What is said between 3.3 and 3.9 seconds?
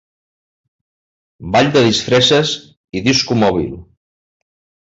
mòbil.